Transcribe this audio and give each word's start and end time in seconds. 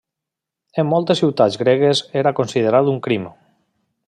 En 0.83 0.87
moltes 0.93 1.21
ciutats 1.23 1.59
gregues 1.65 2.03
era 2.23 2.35
considerat 2.43 2.91
un 2.97 3.01
crim. 3.09 3.33